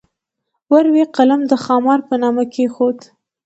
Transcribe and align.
ور 0.71 0.85
وې 0.93 1.03
قلم 1.15 1.41
د 1.47 1.53
خامار 1.63 1.99
په 2.07 2.15
نامه 2.21 2.43
کېښود. 2.53 2.97